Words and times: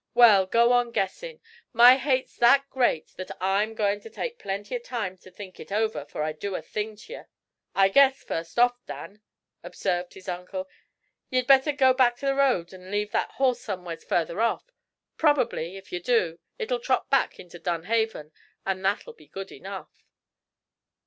"Well, 0.15 0.47
go 0.47 0.73
on 0.73 0.89
guessin'. 0.89 1.39
My 1.73 1.97
hate's 1.97 2.35
that 2.37 2.67
great 2.71 3.09
that 3.17 3.29
I'm 3.39 3.75
goin' 3.75 4.01
ter 4.01 4.09
take 4.09 4.39
plenty 4.39 4.75
o' 4.75 4.79
time 4.79 5.15
to 5.19 5.29
think 5.29 5.59
it 5.59 5.71
over 5.71 6.03
'fore 6.05 6.23
I 6.23 6.31
do 6.31 6.55
a 6.55 6.61
thing 6.63 6.95
t'ye." 6.95 7.25
"I 7.75 7.87
guess, 7.87 8.23
first 8.23 8.57
off, 8.57 8.83
Dan," 8.87 9.21
observed 9.61 10.15
his 10.15 10.27
uncle, 10.27 10.67
"ye'd 11.29 11.45
better 11.45 11.71
go 11.71 11.93
back 11.93 12.17
t' 12.17 12.25
the 12.25 12.33
road 12.33 12.73
an' 12.73 12.89
leave 12.89 13.11
that 13.11 13.33
horse 13.33 13.59
somewheres 13.61 14.03
further 14.03 14.41
off. 14.41 14.71
Probably, 15.17 15.77
if 15.77 15.91
ye 15.91 15.99
do, 15.99 16.39
it'll 16.57 16.79
trot 16.79 17.11
back 17.11 17.39
into 17.39 17.59
Dunhaven, 17.59 18.31
and 18.65 18.83
that'll 18.83 19.13
be 19.13 19.27
good 19.27 19.51
enough." 19.51 20.01